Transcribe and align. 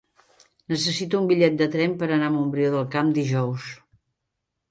Necessito 0.71 1.19
un 1.19 1.27
bitllet 1.31 1.59
de 1.59 1.67
tren 1.75 1.93
per 1.99 2.09
anar 2.15 2.31
a 2.31 2.35
Montbrió 2.37 2.71
del 2.77 2.89
Camp 2.95 3.11
dijous. 3.19 3.67